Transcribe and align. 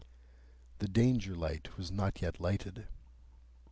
The 0.79 0.87
Danger 0.87 1.35
light 1.35 1.77
was 1.77 1.91
not 1.91 2.23
yet 2.23 2.39
lighted. 2.41 2.87